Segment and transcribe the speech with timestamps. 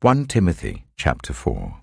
[0.00, 1.80] 1 Timothy chapter 4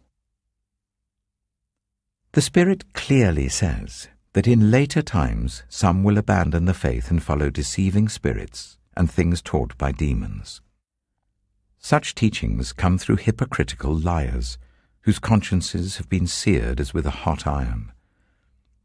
[2.32, 7.50] The Spirit clearly says that in later times some will abandon the faith and follow
[7.50, 10.62] deceiving spirits and things taught by demons.
[11.78, 14.58] Such teachings come through hypocritical liars,
[15.02, 17.92] whose consciences have been seared as with a hot iron.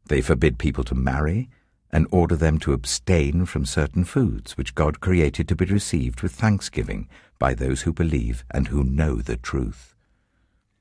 [0.07, 1.49] They forbid people to marry
[1.91, 6.31] and order them to abstain from certain foods which God created to be received with
[6.31, 9.95] thanksgiving by those who believe and who know the truth.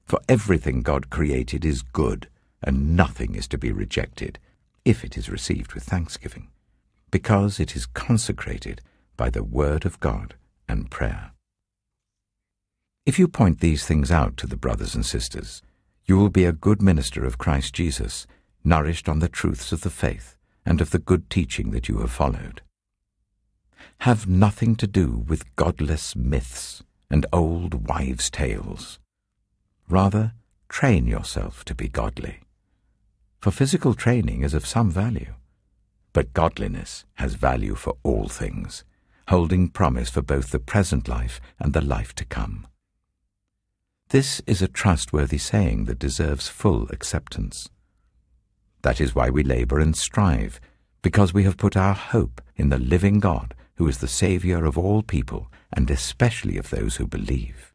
[0.05, 2.29] For everything God created is good,
[2.62, 4.38] and nothing is to be rejected
[4.85, 6.49] if it is received with thanksgiving,
[7.11, 8.80] because it is consecrated
[9.16, 10.35] by the word of God
[10.69, 11.33] and prayer.
[13.05, 15.63] If you point these things out to the brothers and sisters,
[16.05, 18.27] you will be a good minister of Christ Jesus,
[18.63, 22.11] nourished on the truths of the faith and of the good teaching that you have
[22.11, 22.63] followed.
[23.99, 28.99] Have nothing to do with godless myths and old wives' tales.
[29.89, 30.33] Rather,
[30.69, 32.41] train yourself to be godly.
[33.41, 35.35] For physical training is of some value,
[36.13, 38.85] but godliness has value for all things,
[39.29, 42.67] holding promise for both the present life and the life to come.
[44.11, 47.71] This is a trustworthy saying that deserves full acceptance.
[48.83, 50.61] That is why we labor and strive,
[51.03, 54.79] because we have put our hope in the living God, who is the Saviour of
[54.79, 57.75] all people, and especially of those who believe.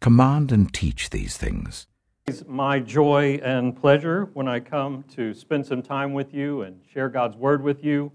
[0.00, 1.86] Command and teach these things.
[2.26, 6.80] It's my joy and pleasure when I come to spend some time with you and
[6.92, 8.12] share God's Word with you.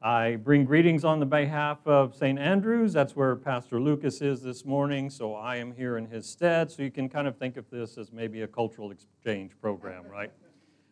[0.00, 2.38] I bring greetings on the behalf of St.
[2.38, 2.92] Andrews.
[2.92, 6.70] That's where Pastor Lucas is this morning, so I am here in his stead.
[6.70, 10.30] So you can kind of think of this as maybe a cultural exchange program, right?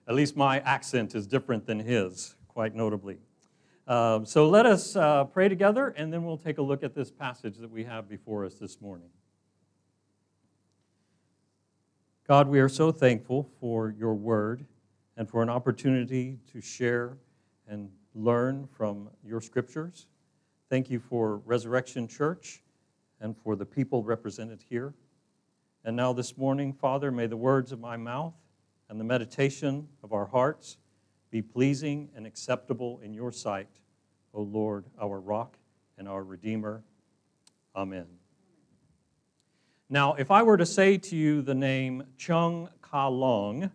[0.09, 3.19] At least my accent is different than his, quite notably.
[3.87, 7.11] Um, so let us uh, pray together, and then we'll take a look at this
[7.11, 9.11] passage that we have before us this morning.
[12.27, 14.65] God, we are so thankful for your word
[15.19, 17.19] and for an opportunity to share
[17.67, 20.07] and learn from your scriptures.
[20.71, 22.63] Thank you for Resurrection Church
[23.21, 24.95] and for the people represented here.
[25.85, 28.35] And now, this morning, Father, may the words of my mouth
[28.89, 30.79] and the meditation of our hearts
[31.31, 33.69] be pleasing and acceptable in your sight,
[34.33, 35.59] O Lord, our rock
[35.99, 36.83] and our Redeemer.
[37.77, 38.07] Amen.
[39.91, 43.71] Now, if I were to say to you the name Chung Ka Long,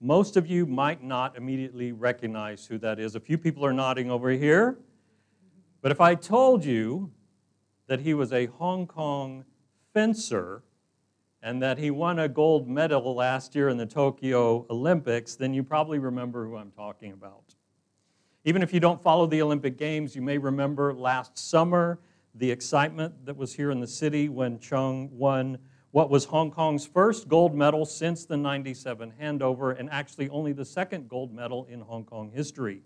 [0.00, 3.14] most of you might not immediately recognize who that is.
[3.14, 4.78] A few people are nodding over here.
[5.80, 7.10] But if I told you
[7.86, 9.44] that he was a Hong Kong
[9.94, 10.62] fencer
[11.46, 15.62] and that he won a gold medal last year in the Tokyo Olympics, then you
[15.62, 17.54] probably remember who I'm talking about.
[18.44, 22.00] Even if you don't follow the Olympic Games, you may remember last summer
[22.34, 25.58] the excitement that was here in the city when Chung won
[25.92, 30.64] what was Hong Kong's first gold medal since the 97 handover, and actually only the
[30.64, 32.82] second gold medal in Hong Kong history.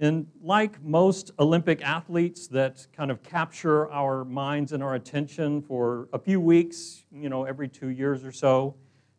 [0.00, 6.08] And like most Olympic athletes that kind of capture our minds and our attention for
[6.12, 8.76] a few weeks, you know, every two years or so,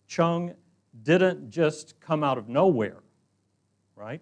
[0.07, 0.53] Chung
[1.03, 3.03] didn't just come out of nowhere,
[3.95, 4.21] right?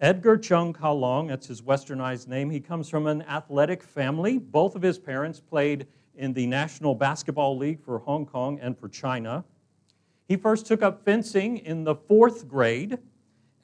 [0.00, 4.36] Edgar Chung Ka Long, that's his westernized name, he comes from an athletic family.
[4.36, 8.88] Both of his parents played in the National Basketball League for Hong Kong and for
[8.88, 9.44] China.
[10.28, 12.98] He first took up fencing in the fourth grade,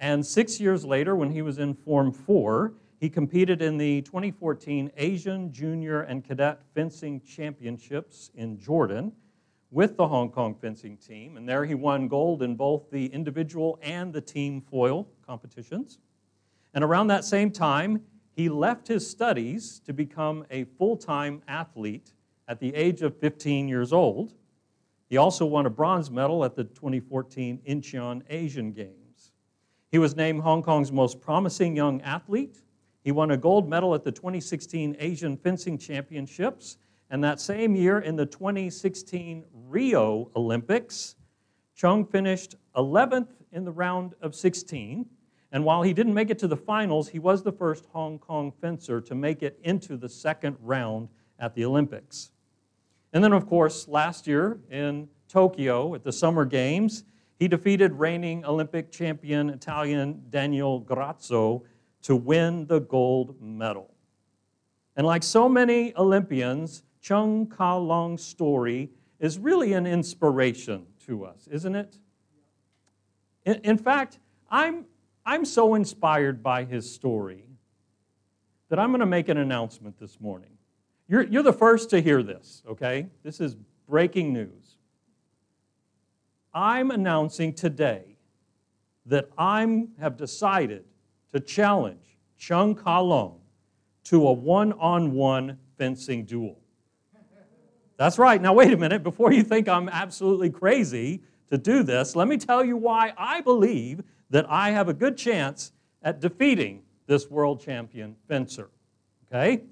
[0.00, 4.90] and six years later, when he was in Form 4, he competed in the 2014
[4.96, 9.12] Asian Junior and Cadet Fencing Championships in Jordan
[9.70, 13.78] with the Hong Kong fencing team, and there he won gold in both the individual
[13.82, 15.98] and the team foil competitions.
[16.74, 18.02] And around that same time,
[18.34, 22.12] he left his studies to become a full time athlete
[22.46, 24.32] at the age of 15 years old.
[25.10, 28.97] He also won a bronze medal at the 2014 Incheon Asian Games.
[29.90, 32.62] He was named Hong Kong's most promising young athlete.
[33.02, 36.76] He won a gold medal at the 2016 Asian Fencing Championships.
[37.10, 41.16] And that same year, in the 2016 Rio Olympics,
[41.74, 45.06] Chung finished 11th in the round of 16.
[45.52, 48.52] And while he didn't make it to the finals, he was the first Hong Kong
[48.60, 51.08] fencer to make it into the second round
[51.38, 52.30] at the Olympics.
[53.14, 57.04] And then, of course, last year in Tokyo at the Summer Games,
[57.38, 61.62] he defeated reigning Olympic champion Italian Daniel Garozzo
[62.02, 63.94] to win the gold medal.
[64.96, 68.90] And like so many Olympians, Chung Ka Long's story
[69.20, 71.96] is really an inspiration to us, isn't it?
[73.44, 74.18] In, in fact,
[74.50, 74.84] I'm,
[75.24, 77.44] I'm so inspired by his story
[78.68, 80.50] that I'm going to make an announcement this morning.
[81.08, 83.06] You're, you're the first to hear this, okay?
[83.22, 83.56] This is
[83.88, 84.67] breaking news.
[86.52, 88.16] I'm announcing today
[89.06, 90.84] that I have decided
[91.32, 93.40] to challenge Chung Ka Long
[94.04, 96.58] to a one on one fencing duel.
[97.96, 98.40] That's right.
[98.40, 99.02] Now, wait a minute.
[99.02, 103.40] Before you think I'm absolutely crazy to do this, let me tell you why I
[103.40, 105.72] believe that I have a good chance
[106.02, 108.70] at defeating this world champion fencer.
[109.26, 109.64] Okay?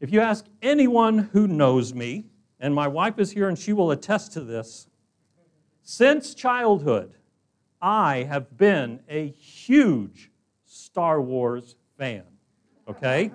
[0.00, 2.24] If you ask anyone who knows me,
[2.60, 4.87] and my wife is here and she will attest to this,
[5.90, 7.14] since childhood,
[7.80, 10.30] I have been a huge
[10.66, 12.24] Star Wars fan.
[12.86, 13.32] Okay?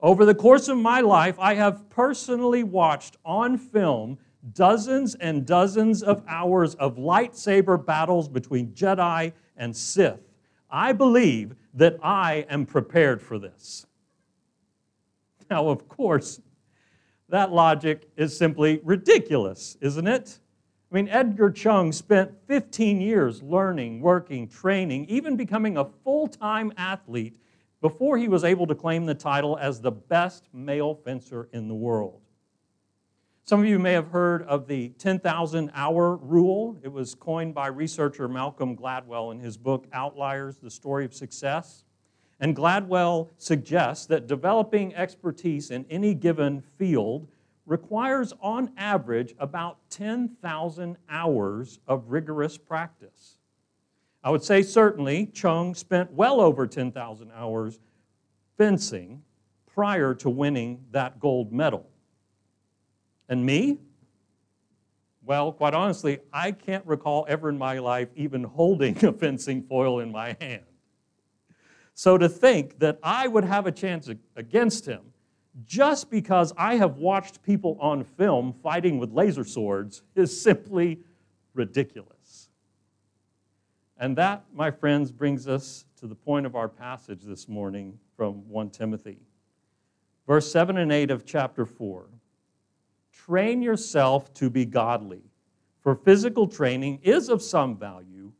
[0.00, 4.16] Over the course of my life, I have personally watched on film
[4.54, 10.32] dozens and dozens of hours of lightsaber battles between Jedi and Sith.
[10.70, 13.84] I believe that I am prepared for this.
[15.50, 16.40] Now, of course,
[17.28, 20.40] that logic is simply ridiculous, isn't it?
[20.90, 26.72] I mean, Edgar Chung spent 15 years learning, working, training, even becoming a full time
[26.76, 27.38] athlete
[27.80, 31.74] before he was able to claim the title as the best male fencer in the
[31.74, 32.20] world.
[33.44, 36.76] Some of you may have heard of the 10,000 hour rule.
[36.82, 41.84] It was coined by researcher Malcolm Gladwell in his book Outliers The Story of Success.
[42.40, 47.28] And Gladwell suggests that developing expertise in any given field
[47.66, 53.38] requires, on average, about 10,000 hours of rigorous practice.
[54.22, 57.78] I would say certainly Chung spent well over 10,000 hours
[58.56, 59.22] fencing
[59.66, 61.86] prior to winning that gold medal.
[63.28, 63.78] And me?
[65.24, 70.00] Well, quite honestly, I can't recall ever in my life even holding a fencing foil
[70.00, 70.62] in my hand.
[71.94, 75.00] So to think that I would have a chance against him
[75.64, 81.00] just because I have watched people on film fighting with laser swords is simply
[81.54, 82.50] ridiculous.
[83.98, 88.48] And that, my friends, brings us to the point of our passage this morning from
[88.48, 89.18] 1 Timothy.
[90.26, 92.06] Verse 7 and 8 of chapter 4.
[93.12, 95.22] Train yourself to be godly,
[95.80, 98.32] for physical training is of some value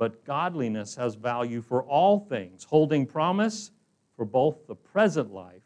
[0.00, 3.70] but godliness has value for all things, holding promise
[4.16, 5.59] for both the present life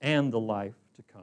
[0.00, 1.22] and the life to come.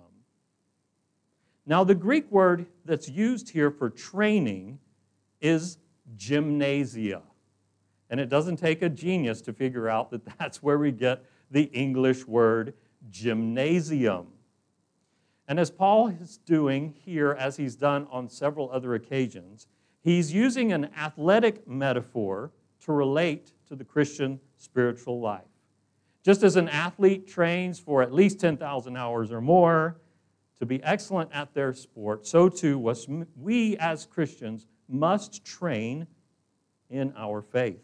[1.66, 4.80] Now, the Greek word that's used here for training
[5.42, 5.78] is
[6.16, 7.22] gymnasia.
[8.10, 11.64] And it doesn't take a genius to figure out that that's where we get the
[11.64, 12.74] English word
[13.10, 14.28] gymnasium.
[15.50, 19.68] And as Paul is doing here, as he's done on several other occasions,
[20.08, 22.54] He's using an athletic metaphor
[22.86, 25.44] to relate to the Christian spiritual life.
[26.28, 29.96] Just as an athlete trains for at least 10,000 hours or more
[30.60, 32.78] to be excellent at their sport, so too
[33.38, 36.06] we as Christians must train
[36.90, 37.80] in our faith.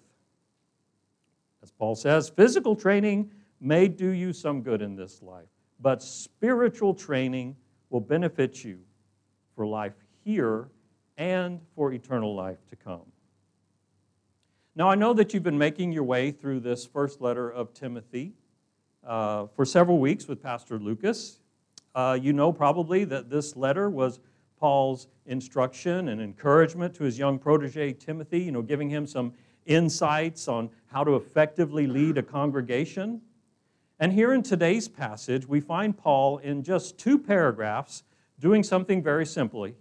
[1.62, 3.32] As Paul says, physical training
[3.62, 5.48] may do you some good in this life,
[5.80, 7.56] but spiritual training
[7.92, 8.80] will benefit you
[9.56, 9.94] for life
[10.26, 10.68] here
[11.18, 13.13] and for eternal life to come.
[14.76, 18.34] Now, I know that you've been making your way through this first letter of Timothy
[19.06, 21.38] uh, for several weeks with Pastor Lucas.
[21.94, 24.20] Uh, you know probably that this letter was
[24.60, 29.34] Paul's instruction and encouragement to his young protege Timothy, you know, giving him some
[29.68, 33.22] insights on how to effectively lead a congregation.
[34.00, 38.02] And here in today's passage, we find Paul in just two paragraphs
[38.40, 39.76] doing something very simply.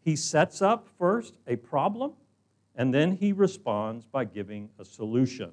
[0.00, 2.12] He sets up first a problem,
[2.78, 5.50] and then he responds by giving a solution.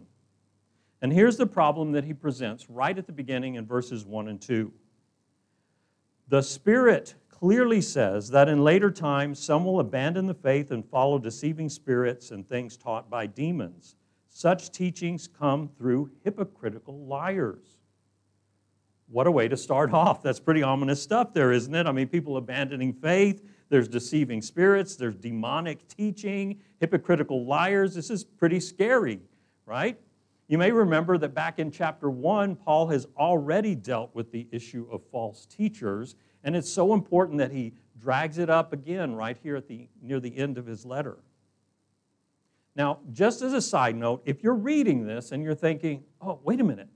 [1.02, 4.40] And here's the problem that he presents right at the beginning in verses 1 and
[4.40, 4.72] 2.
[6.28, 11.18] The Spirit clearly says that in later times some will abandon the faith and follow
[11.18, 13.96] deceiving spirits and things taught by demons.
[14.30, 17.78] Such teachings come through hypocritical liars.
[19.08, 20.22] What a way to start off.
[20.22, 21.88] That's pretty ominous stuff there, isn't it?
[21.88, 23.42] I mean, people abandoning faith,
[23.76, 27.94] there's deceiving spirits, there's demonic teaching, hypocritical liars.
[27.94, 29.20] This is pretty scary,
[29.66, 30.00] right?
[30.48, 34.88] You may remember that back in chapter 1, Paul has already dealt with the issue
[34.90, 36.16] of false teachers,
[36.46, 40.22] and it's so important that he drags it up again right here at the, near
[40.22, 41.18] the end of his letter.
[42.78, 46.62] Now, just as a side note, if you're reading this and you're thinking, oh, wait
[46.62, 46.88] a minute,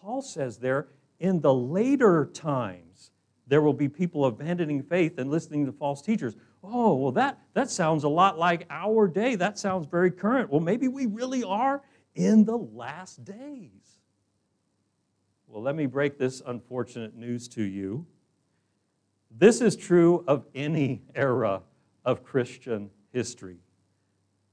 [0.00, 0.88] Paul says there,
[1.20, 3.10] in the later times,
[3.46, 6.34] there will be people abandoning faith and listening to false teachers.
[6.64, 9.36] Oh, well, that, that sounds a lot like our day.
[9.36, 10.50] That sounds very current.
[10.50, 11.82] Well, maybe we really are
[12.14, 14.00] in the last days.
[15.46, 18.04] Well, let me break this unfortunate news to you.
[19.30, 21.62] This is true of any era
[22.04, 23.58] of Christian history.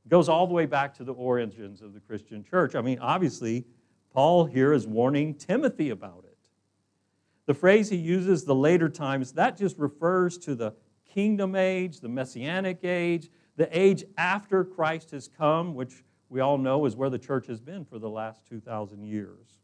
[0.05, 2.75] It goes all the way back to the origins of the Christian church.
[2.75, 3.65] I mean, obviously,
[4.13, 6.22] Paul here is warning Timothy about.
[7.45, 10.73] The phrase he uses, the later times, that just refers to the
[11.05, 16.85] kingdom age, the messianic age, the age after Christ has come, which we all know
[16.85, 19.59] is where the church has been for the last 2,000 years.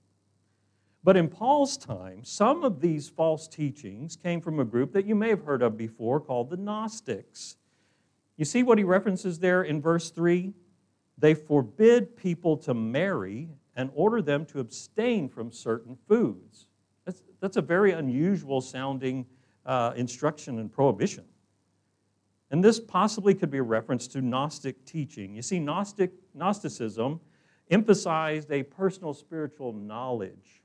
[1.04, 5.16] But in Paul's time, some of these false teachings came from a group that you
[5.16, 7.56] may have heard of before called the Gnostics.
[8.36, 10.54] You see what he references there in verse 3?
[11.18, 16.69] They forbid people to marry and order them to abstain from certain foods.
[17.40, 19.26] That's, a very unusual sounding
[19.66, 21.26] uh, instruction and prohibition.
[22.52, 25.36] And this possibly could be a reference to Gnostic teaching.
[25.36, 27.20] You see, Gnostic, Gnosticism
[27.70, 30.64] emphasized a personal spiritual knowledge.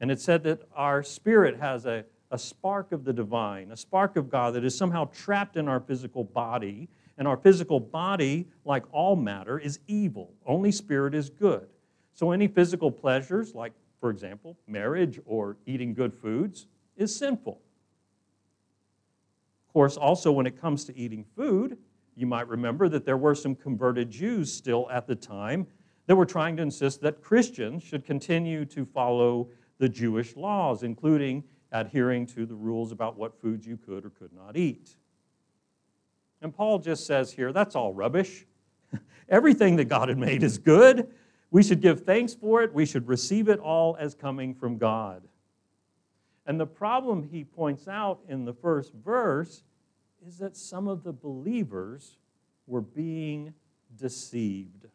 [0.00, 4.16] And it said that our spirit has a, a spark of the divine, a spark
[4.16, 6.88] of God that is somehow trapped in our physical body.
[7.16, 10.34] And our physical body, like all matter, is evil.
[10.46, 11.66] Only spirit is good.
[12.14, 17.60] So any physical pleasures, like, for example, marriage or eating good foods, is sinful.
[19.66, 21.78] Of course, also when it comes to eating food,
[22.16, 25.66] you might remember that there were some converted Jews still at the time
[26.06, 31.44] that were trying to insist that Christians should continue to follow the Jewish laws, including
[31.70, 34.96] adhering to the rules about what foods you could or could not eat.
[36.40, 38.46] And Paul just says here that's all rubbish.
[39.28, 41.08] Everything that God had made is good.
[41.50, 42.72] We should give thanks for it.
[42.74, 45.22] We should receive it all as coming from God.
[46.46, 49.62] And the problem he points out in the first verse
[50.26, 52.16] is that some of the believers
[52.66, 53.54] were being
[53.96, 54.86] deceived.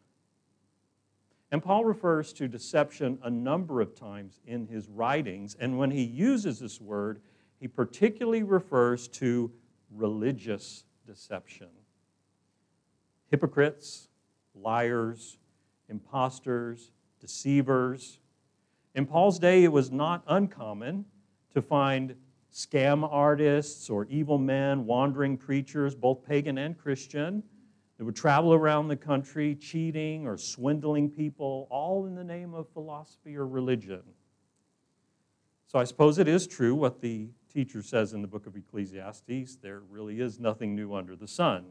[1.50, 5.56] And Paul refers to deception a number of times in his writings.
[5.60, 7.20] And when he uses this word,
[7.60, 9.52] he particularly refers to
[9.92, 11.68] religious deception.
[13.30, 14.08] Hypocrites,
[14.54, 15.38] liars,
[15.88, 18.18] impostors, deceivers.
[18.94, 21.04] In Paul's day, it was not uncommon
[21.52, 22.14] to find
[22.52, 27.42] scam artists or evil men, wandering preachers, both pagan and Christian,
[27.98, 32.68] that would travel around the country cheating or swindling people, all in the name of
[32.70, 34.02] philosophy or religion.
[35.66, 39.56] So I suppose it is true what the teacher says in the book of Ecclesiastes
[39.56, 41.64] there really is nothing new under the sun.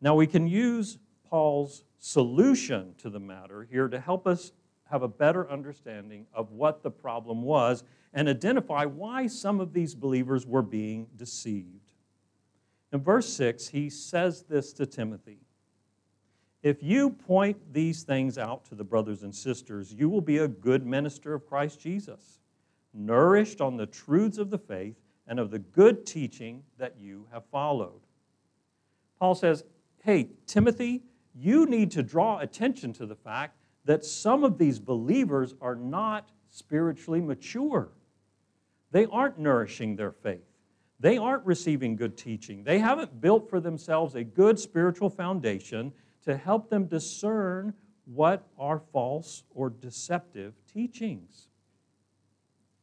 [0.00, 0.98] Now we can use
[1.34, 4.52] Paul's solution to the matter here to help us
[4.88, 9.96] have a better understanding of what the problem was and identify why some of these
[9.96, 11.90] believers were being deceived.
[12.92, 15.40] In verse 6, he says this to Timothy
[16.62, 20.46] If you point these things out to the brothers and sisters, you will be a
[20.46, 22.38] good minister of Christ Jesus,
[22.92, 27.44] nourished on the truths of the faith and of the good teaching that you have
[27.46, 28.02] followed.
[29.18, 29.64] Paul says,
[30.04, 31.02] Hey, Timothy,
[31.34, 36.30] you need to draw attention to the fact that some of these believers are not
[36.50, 37.90] spiritually mature.
[38.92, 40.46] They aren't nourishing their faith.
[41.00, 42.62] They aren't receiving good teaching.
[42.62, 45.92] They haven't built for themselves a good spiritual foundation
[46.24, 47.74] to help them discern
[48.06, 51.48] what are false or deceptive teachings.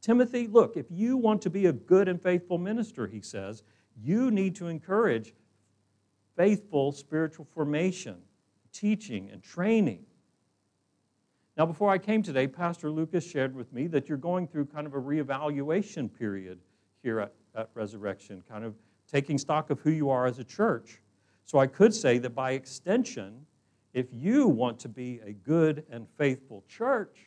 [0.01, 3.63] Timothy, look, if you want to be a good and faithful minister, he says,
[4.03, 5.34] you need to encourage
[6.36, 8.17] faithful spiritual formation,
[8.72, 10.06] teaching, and training.
[11.58, 14.88] Now, before I came today, Pastor Lucas shared with me that you're going through kind
[14.88, 16.60] of a reevaluation period
[17.04, 18.75] here at at resurrection, kind of
[19.12, 21.01] taking stock of who you are as a church.
[21.46, 23.46] So I could say that by extension,
[23.94, 27.18] if you want to be a good and faithful church,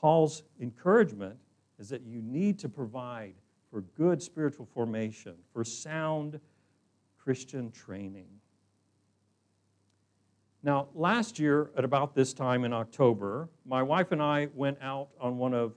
[0.00, 1.36] Paul's encouragement
[1.78, 3.34] is that you need to provide
[3.70, 6.40] for good spiritual formation, for sound
[7.16, 8.26] Christian training.
[10.64, 15.08] Now, last year, at about this time in October, my wife and I went out
[15.20, 15.74] on one of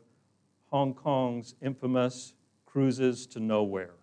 [0.67, 2.35] Hong Kong's infamous
[2.67, 3.95] cruises to nowhere.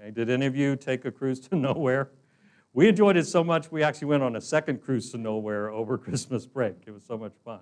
[0.00, 2.10] Okay, did any of you take a cruise to nowhere?
[2.72, 5.96] We enjoyed it so much, we actually went on a second cruise to nowhere over
[5.96, 6.74] Christmas break.
[6.86, 7.60] It was so much fun.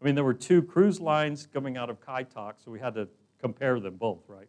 [0.00, 2.94] I mean, there were two cruise lines coming out of Kai Tak, so we had
[2.96, 3.08] to
[3.40, 4.48] compare them both, right?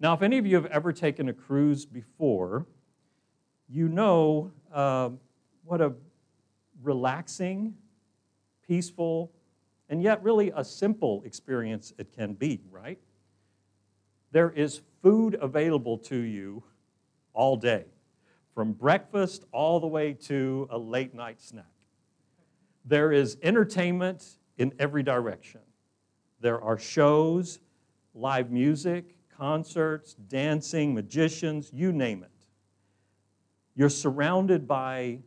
[0.00, 2.66] Now, if any of you have ever taken a cruise before,
[3.68, 5.10] you know uh,
[5.64, 5.92] what a
[6.82, 7.74] relaxing,
[8.66, 9.32] peaceful,
[9.88, 12.98] and yet really a simple experience it can be, right?
[14.32, 16.62] there is food available to you
[17.32, 17.84] all day,
[18.54, 21.64] from breakfast all the way to a late night snack.
[22.84, 25.60] There is entertainment in every direction.
[26.40, 27.60] There are shows,
[28.14, 32.30] live music, concerts, dancing, magicians, you name it.
[33.74, 35.20] You're surrounded by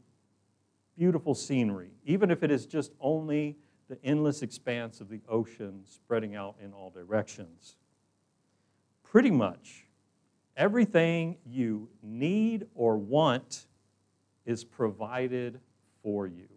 [0.97, 3.57] beautiful scenery, even if it is just only
[3.89, 7.75] the endless expanse of the ocean spreading out in all directions.
[9.03, 9.85] Pretty much
[10.55, 13.67] everything you need or want
[14.45, 15.59] is provided
[16.01, 16.47] for you.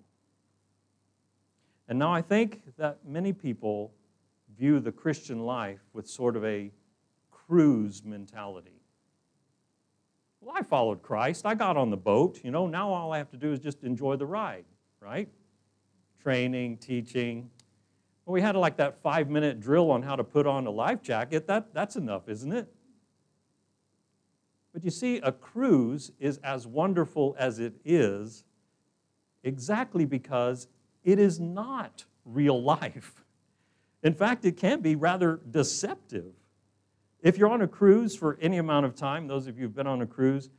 [1.89, 3.93] And now I think that many people
[4.59, 6.71] view the Christian life with sort of a
[7.31, 8.76] cruise mentality.
[10.47, 11.45] Well, I followed Christ.
[11.45, 12.39] I got on the boat.
[12.45, 14.65] You know, now all I have to do is just enjoy the ride,
[15.01, 15.29] right?
[16.23, 17.51] Training, teaching.
[18.25, 21.03] Well, we had like that five minute drill on how to put on a life
[21.03, 21.49] jacket.
[21.49, 22.73] That, that's enough, isn't it?
[24.73, 28.45] But you see, a cruise is as wonderful as it is
[29.43, 30.69] exactly because
[31.03, 33.25] it is not real life.
[34.05, 36.35] In fact, it can be rather deceptive.
[37.23, 39.87] If you're on a cruise for any amount of time, those of you who've been
[39.87, 40.51] on a cruise,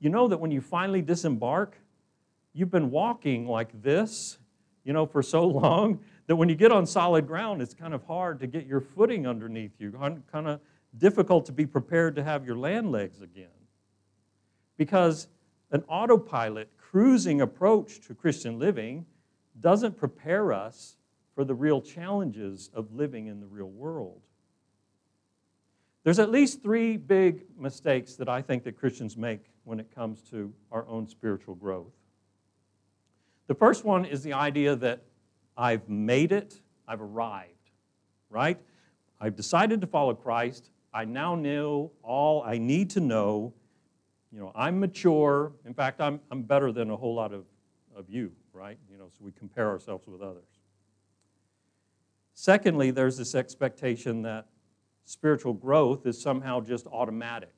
[0.00, 1.76] you know that when you finally disembark,
[2.52, 4.38] you've been walking like this,
[4.84, 8.04] you know, for so long that when you get on solid ground, it's kind of
[8.04, 10.60] hard to get your footing underneath you, kind of
[10.96, 13.48] difficult to be prepared to have your land legs again.
[14.76, 15.28] Because
[15.70, 19.04] an autopilot, cruising approach to Christian living
[19.60, 20.96] doesn't prepare us
[21.34, 24.20] for the real challenges of living in the real world.
[26.04, 30.20] There's at least three big mistakes that I think that Christians make when it comes
[30.30, 31.92] to our own spiritual growth.
[33.46, 35.02] The first one is the idea that
[35.56, 37.70] I've made it, I've arrived,
[38.28, 38.58] right?
[39.18, 40.70] I've decided to follow Christ.
[40.92, 43.54] I now know all I need to know.
[44.30, 45.52] You know, I'm mature.
[45.64, 47.44] In fact, I'm, I'm better than a whole lot of,
[47.96, 48.78] of you, right?
[48.90, 50.44] You know, so we compare ourselves with others.
[52.34, 54.48] Secondly, there's this expectation that
[55.04, 57.54] spiritual growth is somehow just automatic.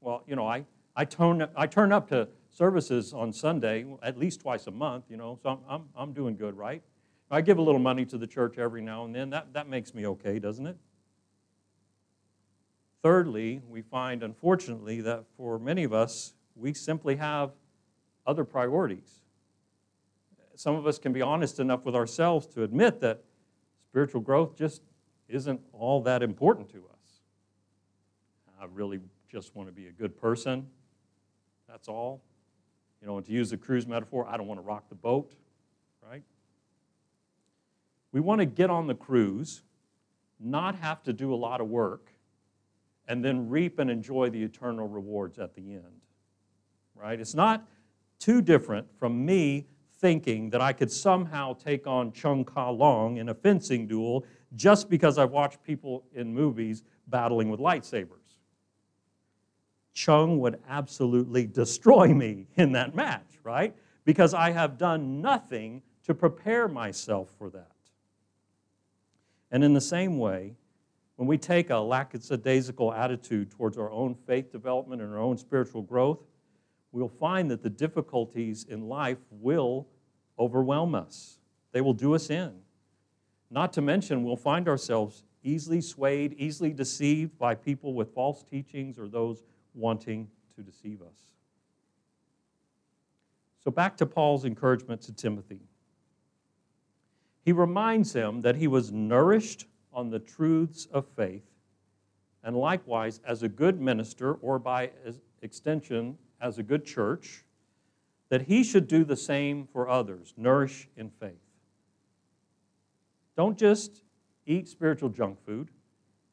[0.00, 4.40] Well, you know, I, I, turn, I turn up to services on Sunday at least
[4.40, 6.82] twice a month, you know, so I'm, I'm, I'm doing good, right?
[7.30, 9.30] I give a little money to the church every now and then.
[9.30, 10.76] That, that makes me okay, doesn't it?
[13.02, 17.50] Thirdly, we find, unfortunately, that for many of us, we simply have
[18.26, 19.20] other priorities.
[20.54, 23.24] Some of us can be honest enough with ourselves to admit that
[23.90, 24.82] spiritual growth just
[25.28, 27.20] isn't all that important to us.
[28.60, 30.66] I really just want to be a good person.
[31.68, 32.22] That's all.
[33.00, 35.34] You know, and to use the cruise metaphor, I don't want to rock the boat,
[36.08, 36.22] right?
[38.12, 39.62] We want to get on the cruise,
[40.40, 42.12] not have to do a lot of work,
[43.06, 46.00] and then reap and enjoy the eternal rewards at the end,
[46.94, 47.20] right?
[47.20, 47.66] It's not
[48.18, 49.66] too different from me
[50.00, 54.88] thinking that I could somehow take on Chung Ka Long in a fencing duel just
[54.88, 58.38] because I've watched people in movies battling with lightsabers.
[59.92, 63.74] Chung would absolutely destroy me in that match, right?
[64.04, 67.70] Because I have done nothing to prepare myself for that.
[69.50, 70.56] And in the same way,
[71.16, 75.82] when we take a lackadaisical attitude towards our own faith development and our own spiritual
[75.82, 76.18] growth,
[76.94, 79.88] we'll find that the difficulties in life will
[80.38, 81.40] overwhelm us.
[81.72, 82.52] They will do us in.
[83.50, 88.96] Not to mention, we'll find ourselves easily swayed, easily deceived by people with false teachings
[88.96, 89.42] or those
[89.74, 91.16] wanting to deceive us.
[93.64, 95.62] So, back to Paul's encouragement to Timothy.
[97.44, 101.42] He reminds him that he was nourished on the truths of faith,
[102.44, 104.90] and likewise, as a good minister, or by
[105.42, 107.42] extension, as a good church,
[108.28, 111.40] that he should do the same for others, nourish in faith.
[113.34, 114.02] Don't just
[114.44, 115.70] eat spiritual junk food.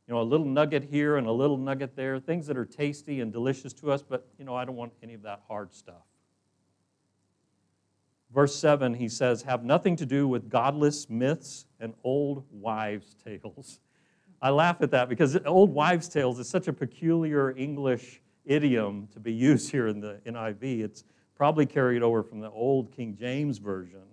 [0.08, 3.22] You know, a little nugget here and a little nugget there, things that are tasty
[3.22, 6.04] and delicious to us, but, you know, I don't want any of that hard stuff.
[8.34, 13.80] Verse 7, he says, have nothing to do with godless myths and old wives' tales.
[14.42, 19.20] I laugh at that because old wives' tales is such a peculiar English idiom to
[19.20, 20.82] be used here in the NIV.
[20.82, 21.04] It's
[21.36, 24.04] probably carried over from the old King James Version.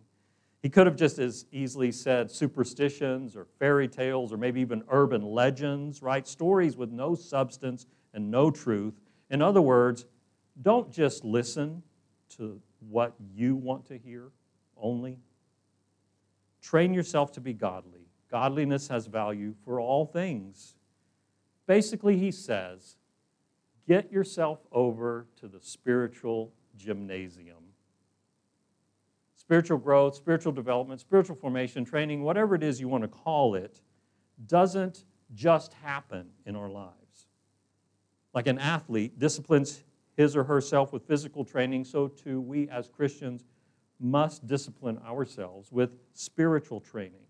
[0.60, 5.22] He could have just as easily said superstitions or fairy tales or maybe even urban
[5.22, 6.26] legends, right?
[6.26, 8.94] Stories with no substance and no truth.
[9.30, 10.04] In other words,
[10.60, 11.82] don't just listen
[12.36, 14.30] to what you want to hear
[14.76, 15.18] only.
[16.60, 18.08] Train yourself to be godly.
[18.30, 20.74] Godliness has value for all things.
[21.66, 22.97] Basically, he says,
[23.88, 27.56] get yourself over to the spiritual gymnasium
[29.48, 33.80] spiritual growth, spiritual development, spiritual formation, training, whatever it is you want to call it,
[34.46, 37.28] doesn't just happen in our lives.
[38.34, 39.84] Like an athlete disciplines
[40.18, 43.46] his or herself with physical training, so too we as Christians
[43.98, 47.24] must discipline ourselves with spiritual training.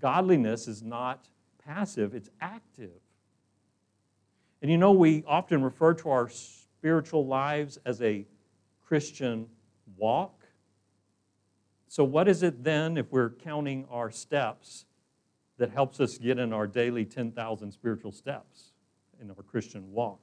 [0.00, 1.28] Godliness is not
[1.64, 2.98] passive, it's active.
[4.62, 8.26] And you know, we often refer to our spiritual lives as a
[8.82, 9.46] Christian
[9.96, 10.44] walk.
[11.88, 14.84] So, what is it then, if we're counting our steps,
[15.58, 18.72] that helps us get in our daily 10,000 spiritual steps
[19.20, 20.20] in our Christian walk?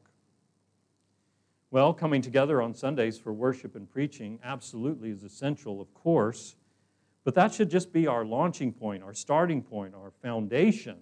[1.69, 6.55] Well, coming together on Sundays for worship and preaching absolutely is essential, of course,
[7.25, 10.97] but that should just be our launching point, our starting point, our foundation.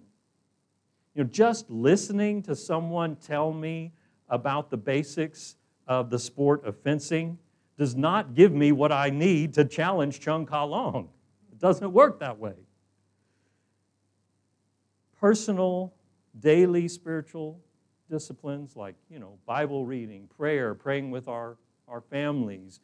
[1.16, 3.92] You know, just listening to someone tell me
[4.28, 5.56] about the basics
[5.88, 7.38] of the sport of fencing
[7.78, 11.08] does not give me what I need to challenge Chung Ka Long.
[11.50, 12.52] It doesn't work that way.
[15.18, 15.94] Personal,
[16.38, 17.60] daily spiritual
[18.10, 21.56] disciplines like, you know, Bible reading, prayer, praying with our,
[21.88, 22.80] our families,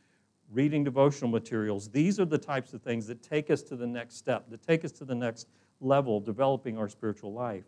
[0.50, 1.90] reading devotional materials.
[1.90, 4.86] These are the types of things that take us to the next step, that take
[4.86, 5.48] us to the next
[5.82, 7.64] level, developing our spiritual life.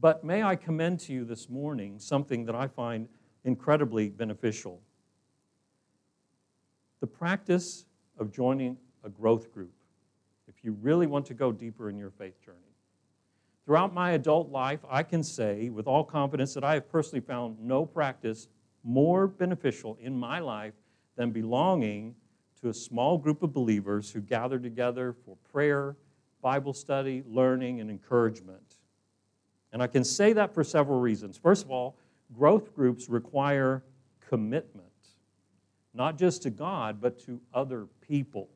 [0.00, 3.08] But may I commend to you this morning something that I find
[3.44, 4.80] incredibly beneficial
[7.00, 7.86] the practice
[8.18, 9.72] of joining a growth group
[10.48, 12.58] if you really want to go deeper in your faith journey.
[13.64, 17.58] Throughout my adult life, I can say with all confidence that I have personally found
[17.58, 18.48] no practice
[18.84, 20.74] more beneficial in my life
[21.16, 22.14] than belonging
[22.60, 25.96] to a small group of believers who gather together for prayer,
[26.42, 28.69] Bible study, learning, and encouragement.
[29.72, 31.36] And I can say that for several reasons.
[31.36, 31.96] First of all,
[32.36, 33.82] growth groups require
[34.28, 34.86] commitment,
[35.94, 38.48] not just to God, but to other people,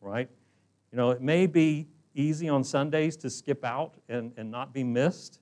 [0.00, 0.28] right?
[0.92, 4.84] You know, it may be easy on Sundays to skip out and, and not be
[4.84, 5.40] missed.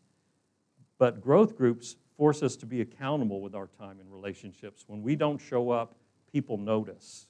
[0.99, 4.85] But growth groups force us to be accountable with our time in relationships.
[4.87, 5.95] When we don't show up,
[6.33, 7.27] people notice.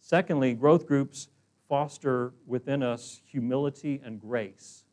[0.00, 1.28] Secondly, growth groups
[1.68, 4.84] foster within us humility and grace.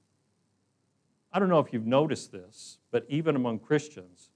[1.32, 4.30] I don't know if you've noticed this, but even among Christians,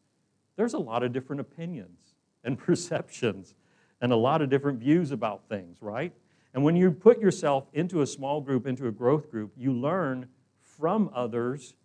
[0.56, 3.56] there's a lot of different opinions and perceptions
[4.02, 6.14] and a lot of different views about things, right?
[6.54, 10.28] And when you put yourself into a small group, into a growth group, you learn
[10.60, 11.76] from others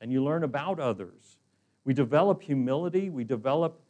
[0.00, 1.38] and you learn about others.
[1.84, 3.80] We develop humility, we develop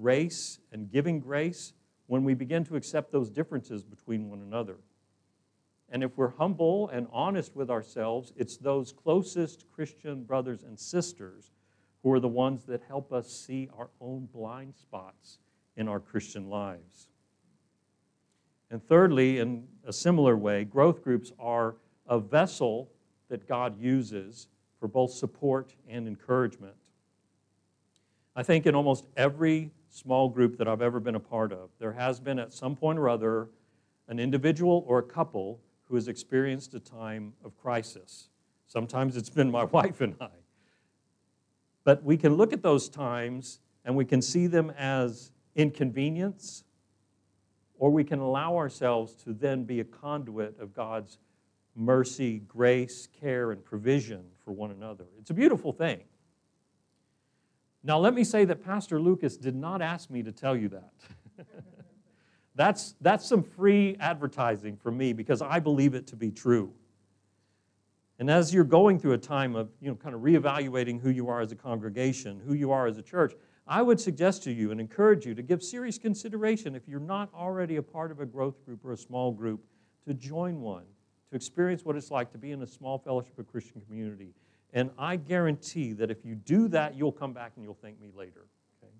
[0.00, 1.72] grace and giving grace
[2.06, 4.76] when we begin to accept those differences between one another.
[5.92, 11.50] And if we're humble and honest with ourselves, it's those closest Christian brothers and sisters
[12.02, 15.38] who are the ones that help us see our own blind spots
[15.76, 17.08] in our Christian lives.
[18.70, 21.76] And thirdly, in a similar way, growth groups are
[22.08, 22.90] a vessel
[23.28, 24.48] that God uses
[24.80, 26.74] for both support and encouragement.
[28.34, 31.92] I think in almost every small group that I've ever been a part of, there
[31.92, 33.48] has been at some point or other
[34.08, 35.60] an individual or a couple
[35.92, 38.30] who has experienced a time of crisis.
[38.66, 40.30] Sometimes it's been my wife and I.
[41.84, 46.64] But we can look at those times and we can see them as inconvenience
[47.78, 51.18] or we can allow ourselves to then be a conduit of God's
[51.76, 55.04] mercy, grace, care, and provision for one another.
[55.18, 56.00] It's a beautiful thing.
[57.82, 60.94] Now, let me say that Pastor Lucas did not ask me to tell you that.
[62.54, 66.72] that's, that's some free advertising for me because I believe it to be true.
[68.18, 71.28] And as you're going through a time of, you know, kind of reevaluating who you
[71.28, 73.32] are as a congregation, who you are as a church,
[73.66, 77.32] I would suggest to you and encourage you to give serious consideration if you're not
[77.34, 79.64] already a part of a growth group or a small group
[80.06, 80.84] to join one,
[81.30, 84.34] to experience what it's like to be in a small fellowship of Christian community.
[84.72, 88.10] And I guarantee that if you do that, you'll come back and you'll thank me
[88.16, 88.46] later.
[88.82, 88.92] Okay?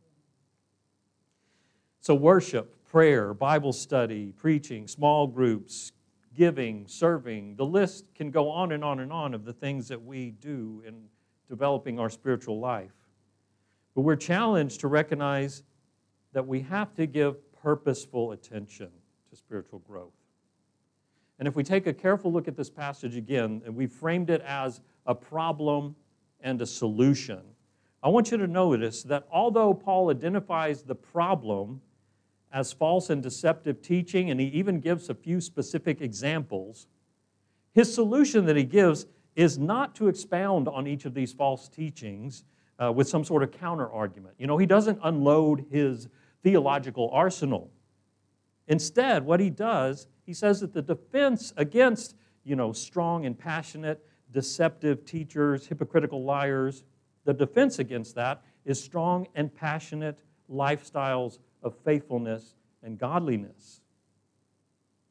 [2.01, 5.93] So, worship, prayer, Bible study, preaching, small groups,
[6.37, 10.05] giving, serving, the list can go on and on and on of the things that
[10.05, 11.05] we do in
[11.49, 12.93] developing our spiritual life.
[13.95, 15.63] But we're challenged to recognize
[16.35, 18.91] that we have to give purposeful attention
[19.31, 20.13] to spiritual growth.
[21.39, 24.43] And if we take a careful look at this passage again, and we framed it
[24.43, 25.97] as a problem
[26.41, 27.41] and a solution,
[28.03, 31.81] I want you to notice that although Paul identifies the problem
[32.53, 36.87] as false and deceptive teaching, and he even gives a few specific examples,
[37.73, 42.45] his solution that he gives is not to expound on each of these false teachings
[42.79, 44.35] uh, with some sort of counter argument.
[44.39, 46.09] You know, he doesn't unload his
[46.43, 47.71] theological arsenal.
[48.69, 54.05] Instead, what he does, he says that the defense against, you know, strong and passionate,
[54.31, 56.85] deceptive teachers, hypocritical liars,
[57.25, 63.81] the defense against that is strong and passionate lifestyles of faithfulness and godliness.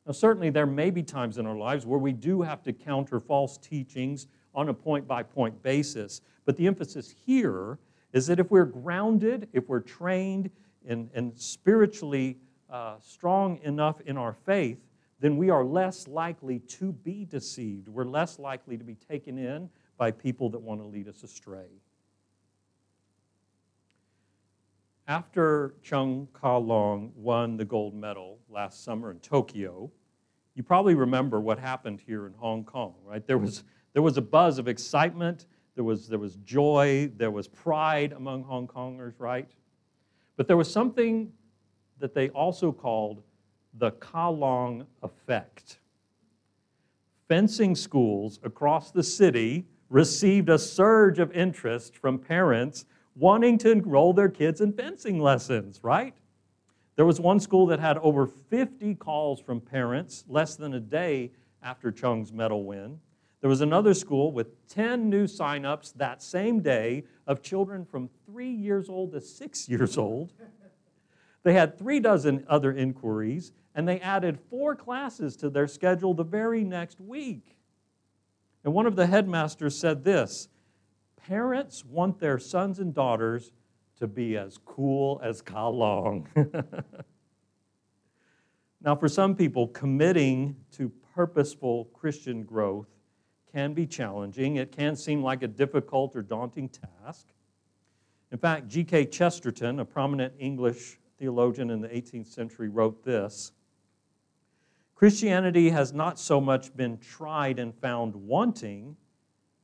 [0.05, 3.19] Now, certainly, there may be times in our lives where we do have to counter
[3.19, 6.21] false teachings on a point by point basis.
[6.45, 7.77] But the emphasis here
[8.11, 10.49] is that if we're grounded, if we're trained
[10.87, 12.37] and, and spiritually
[12.69, 14.79] uh, strong enough in our faith,
[15.19, 17.87] then we are less likely to be deceived.
[17.87, 21.67] We're less likely to be taken in by people that want to lead us astray.
[25.11, 29.91] After Chung Ka Long won the gold medal last summer in Tokyo,
[30.55, 33.27] you probably remember what happened here in Hong Kong, right?
[33.27, 37.49] There was, there was a buzz of excitement, there was, there was joy, there was
[37.49, 39.51] pride among Hong Kongers, right?
[40.37, 41.33] But there was something
[41.99, 43.21] that they also called
[43.79, 45.79] the Ka Long effect.
[47.27, 54.13] Fencing schools across the city received a surge of interest from parents wanting to enroll
[54.13, 56.15] their kids in fencing lessons, right?
[56.95, 61.31] There was one school that had over 50 calls from parents less than a day
[61.63, 62.99] after Chung's medal win.
[63.41, 68.51] There was another school with 10 new signups that same day of children from three
[68.51, 70.33] years old to six years old.
[71.43, 76.23] They had three dozen other inquiries, and they added four classes to their schedule the
[76.23, 77.57] very next week.
[78.63, 80.47] And one of the headmasters said this
[81.27, 83.51] Parents want their sons and daughters
[83.97, 86.27] to be as cool as Ka Long.
[88.81, 92.87] now, for some people, committing to purposeful Christian growth
[93.51, 94.55] can be challenging.
[94.55, 97.27] It can seem like a difficult or daunting task.
[98.31, 99.07] In fact, G.K.
[99.07, 103.51] Chesterton, a prominent English theologian in the 18th century, wrote this
[104.95, 108.95] Christianity has not so much been tried and found wanting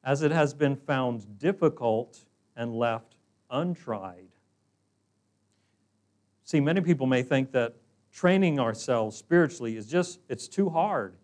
[0.07, 2.23] as it has been found difficult
[2.55, 3.17] and left
[3.51, 4.29] untried.
[6.45, 7.75] See, many people may think that
[8.13, 11.17] training ourselves spiritually is just, it's too hard.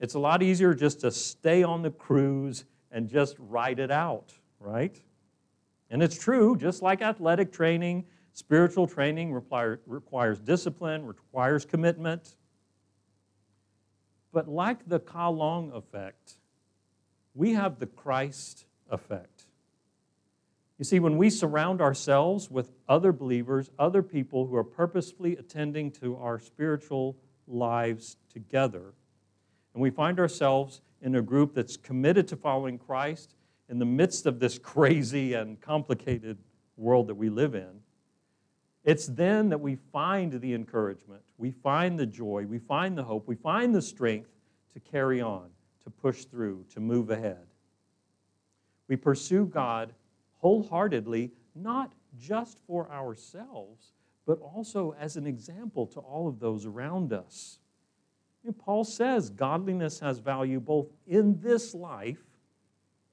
[0.00, 4.32] It's a lot easier just to stay on the cruise and just ride it out,
[4.58, 5.00] right?
[5.88, 12.34] And it's true, just like athletic training, spiritual training require, requires discipline, requires commitment.
[14.32, 16.38] But like the Ka Long effect,
[17.36, 19.44] we have the Christ effect.
[20.78, 25.90] You see, when we surround ourselves with other believers, other people who are purposefully attending
[25.92, 28.94] to our spiritual lives together,
[29.74, 33.34] and we find ourselves in a group that's committed to following Christ
[33.68, 36.38] in the midst of this crazy and complicated
[36.76, 37.80] world that we live in,
[38.84, 43.26] it's then that we find the encouragement, we find the joy, we find the hope,
[43.26, 44.30] we find the strength
[44.74, 45.50] to carry on
[45.86, 47.46] to push through, to move ahead.
[48.88, 49.94] We pursue God
[50.38, 53.92] wholeheartedly, not just for ourselves,
[54.26, 57.60] but also as an example to all of those around us.
[58.44, 62.24] And Paul says godliness has value both in this life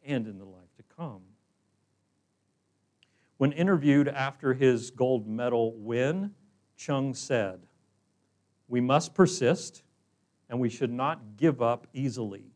[0.04, 1.22] and in the life to come.
[3.38, 6.32] When interviewed after his gold medal win,
[6.76, 7.68] Chung said,
[8.68, 9.84] We must persist
[10.50, 12.53] and we should not give up easily.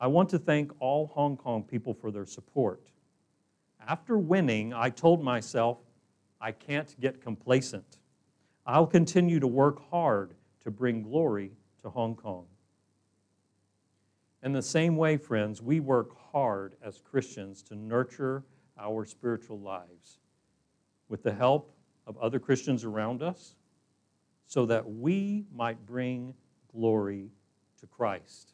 [0.00, 2.82] I want to thank all Hong Kong people for their support.
[3.86, 5.78] After winning, I told myself,
[6.40, 7.98] I can't get complacent.
[8.64, 12.46] I'll continue to work hard to bring glory to Hong Kong.
[14.42, 18.44] In the same way, friends, we work hard as Christians to nurture
[18.78, 20.18] our spiritual lives
[21.08, 21.74] with the help
[22.06, 23.56] of other Christians around us
[24.46, 26.34] so that we might bring
[26.72, 27.30] glory
[27.80, 28.52] to Christ.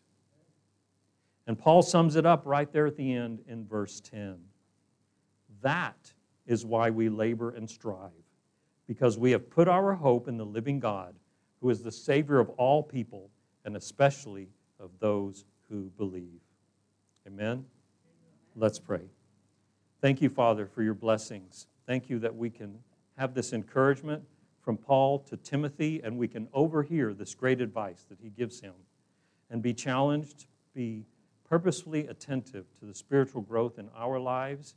[1.47, 4.37] And Paul sums it up right there at the end in verse 10.
[5.63, 6.13] That
[6.47, 8.11] is why we labor and strive,
[8.87, 11.15] because we have put our hope in the living God,
[11.61, 13.31] who is the Savior of all people,
[13.65, 16.41] and especially of those who believe.
[17.27, 17.65] Amen?
[18.57, 19.09] Let's pray.
[20.01, 21.67] Thank you, Father, for your blessings.
[21.87, 22.79] Thank you that we can
[23.17, 24.23] have this encouragement
[24.61, 28.75] from Paul to Timothy, and we can overhear this great advice that he gives him
[29.51, 31.05] and be challenged, be
[31.55, 34.75] purposefully attentive to the spiritual growth in our lives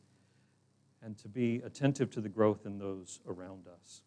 [1.01, 4.03] and to be attentive to the growth in those around us.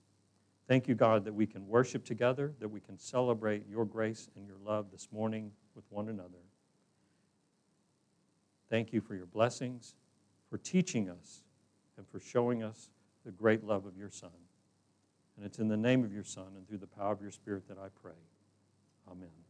[0.69, 4.47] Thank you, God, that we can worship together, that we can celebrate your grace and
[4.47, 6.39] your love this morning with one another.
[8.69, 9.97] Thank you for your blessings,
[10.49, 11.43] for teaching us,
[11.97, 12.89] and for showing us
[13.27, 14.31] the great love of your Son.
[15.37, 17.67] And it's in the name of your Son and through the power of your Spirit
[17.67, 18.13] that I pray.
[19.11, 19.50] Amen.